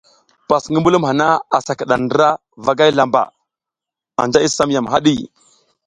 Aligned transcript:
Pas 0.49 0.63
ngi 0.69 0.79
mbulum 0.81 1.03
hana 1.09 1.27
asa 1.57 1.73
kiɗa 1.79 1.95
ndra 2.03 2.29
vagay 2.65 2.91
lamba, 2.97 3.21
anja 4.21 4.39
i 4.45 4.49
sam 4.55 4.69
yam 4.73 4.87
haɗi. 4.91 5.15